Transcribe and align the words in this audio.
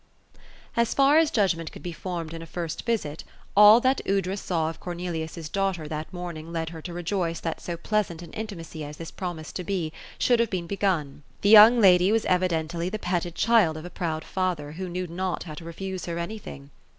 As 0.75 0.95
far 0.95 1.19
as 1.19 1.29
judgment 1.29 1.71
could 1.71 1.83
be 1.83 1.91
formed 1.93 2.33
in 2.33 2.41
a 2.41 2.47
first 2.47 2.87
visit, 2.87 3.23
all 3.55 3.79
that 3.81 4.01
Aoudra 4.07 4.35
saw 4.35 4.67
of 4.67 4.79
Cornelius's 4.79 5.47
daughter 5.47 5.87
that 5.87 6.11
morning 6.11 6.51
led 6.51 6.69
her 6.71 6.81
to 6.81 6.91
rejoice 6.91 7.39
that 7.41 7.61
so 7.61 7.77
plea 7.77 8.01
sant 8.01 8.23
an 8.23 8.31
intimacy 8.33 8.83
as 8.83 8.97
this 8.97 9.11
promised 9.11 9.55
to 9.57 9.63
be, 9.63 9.93
should 10.17 10.39
have 10.39 10.49
been 10.49 10.65
begun. 10.65 11.21
The 11.41 11.49
young 11.49 11.79
lady 11.79 12.11
was 12.11 12.25
eridently 12.25 12.89
the 12.89 12.97
petted 12.97 13.35
child 13.35 13.77
of 13.77 13.85
a 13.85 13.91
fond 13.91 14.23
father, 14.23 14.71
who 14.71 14.89
knew 14.89 15.05
not 15.05 15.43
how 15.43 15.53
to 15.53 15.63
refuse 15.65 16.05
her 16.07 16.17
anything. 16.17 16.71